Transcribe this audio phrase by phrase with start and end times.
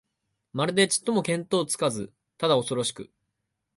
[0.53, 3.11] まるでちっとも見当つかず、ただおそろしく、